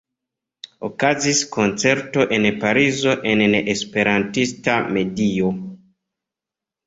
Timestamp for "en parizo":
2.37-3.13